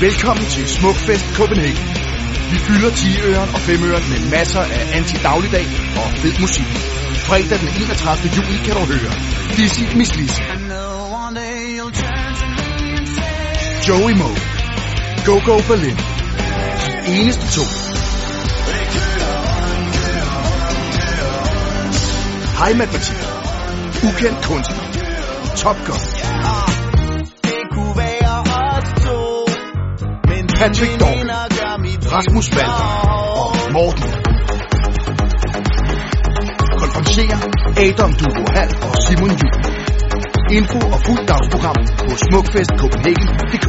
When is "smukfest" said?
0.68-1.26